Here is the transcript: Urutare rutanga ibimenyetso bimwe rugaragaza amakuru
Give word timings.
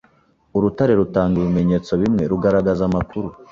Urutare 0.57 0.93
rutanga 1.01 1.35
ibimenyetso 1.39 1.91
bimwe 2.01 2.23
rugaragaza 2.31 2.81
amakuru 2.89 3.29